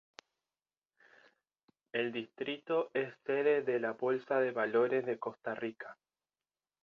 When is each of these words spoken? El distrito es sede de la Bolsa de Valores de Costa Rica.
El 1.91 2.11
distrito 2.11 2.89
es 2.95 3.13
sede 3.23 3.61
de 3.61 3.79
la 3.79 3.91
Bolsa 3.91 4.39
de 4.39 4.49
Valores 4.49 5.05
de 5.05 5.19
Costa 5.19 5.53
Rica. 5.53 5.95